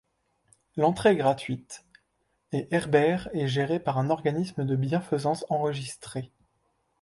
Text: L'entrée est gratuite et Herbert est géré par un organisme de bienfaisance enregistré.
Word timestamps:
L'entrée 0.77 1.11
est 1.11 1.15
gratuite 1.15 1.85
et 2.53 2.67
Herbert 2.71 3.29
est 3.35 3.45
géré 3.47 3.79
par 3.79 3.99
un 3.99 4.09
organisme 4.09 4.65
de 4.65 4.75
bienfaisance 4.75 5.45
enregistré. 5.49 6.31